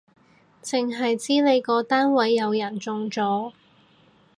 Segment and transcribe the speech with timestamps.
[0.63, 3.53] 剩係知你個單位有人中咗